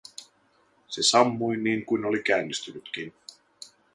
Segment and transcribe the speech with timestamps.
[0.87, 3.13] Se sammui niin kuin oli käynnistynytkin.